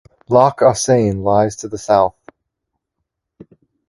Loch 0.29 0.61
Ossian 0.63 1.21
lies 1.21 1.55
to 1.57 1.67
the 1.67 1.77
south. 1.77 2.15